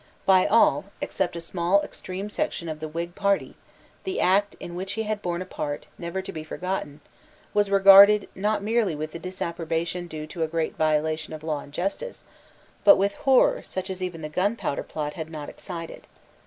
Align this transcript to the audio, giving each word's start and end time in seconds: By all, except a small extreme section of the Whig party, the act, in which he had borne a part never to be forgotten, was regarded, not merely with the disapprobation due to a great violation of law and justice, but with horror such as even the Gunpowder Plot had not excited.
By 0.25 0.47
all, 0.47 0.85
except 0.99 1.35
a 1.35 1.41
small 1.41 1.83
extreme 1.83 2.31
section 2.31 2.67
of 2.67 2.79
the 2.79 2.87
Whig 2.87 3.13
party, 3.13 3.53
the 4.03 4.19
act, 4.19 4.55
in 4.59 4.73
which 4.73 4.93
he 4.93 5.03
had 5.03 5.21
borne 5.21 5.43
a 5.43 5.45
part 5.45 5.85
never 5.99 6.23
to 6.23 6.31
be 6.31 6.43
forgotten, 6.43 7.01
was 7.53 7.69
regarded, 7.69 8.27
not 8.33 8.63
merely 8.63 8.95
with 8.95 9.11
the 9.11 9.19
disapprobation 9.19 10.07
due 10.07 10.25
to 10.25 10.41
a 10.41 10.47
great 10.47 10.75
violation 10.75 11.33
of 11.33 11.43
law 11.43 11.59
and 11.59 11.71
justice, 11.71 12.25
but 12.83 12.97
with 12.97 13.13
horror 13.29 13.61
such 13.61 13.91
as 13.91 14.01
even 14.01 14.23
the 14.23 14.27
Gunpowder 14.29 14.81
Plot 14.81 15.13
had 15.13 15.29
not 15.29 15.49
excited. 15.49 16.07